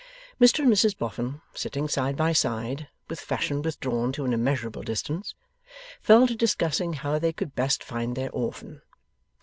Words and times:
Mr 0.39 0.63
and 0.63 0.73
Mrs 0.73 0.97
Boffin, 0.97 1.41
sitting 1.53 1.87
side 1.87 2.17
by 2.17 2.33
side, 2.33 2.87
with 3.07 3.19
Fashion 3.19 3.61
withdrawn 3.61 4.11
to 4.13 4.25
an 4.25 4.33
immeasurable 4.33 4.81
distance, 4.81 5.35
fell 6.01 6.25
to 6.25 6.33
discussing 6.33 6.93
how 6.93 7.19
they 7.19 7.31
could 7.31 7.53
best 7.53 7.83
find 7.83 8.15
their 8.17 8.31
orphan. 8.31 8.81